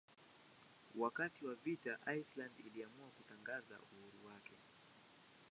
Wakati 0.95 1.45
wa 1.45 1.55
vita 1.55 1.97
Iceland 2.05 2.59
iliamua 2.65 3.07
kutangaza 3.17 3.79
uhuru 3.79 4.25
wake. 4.25 4.53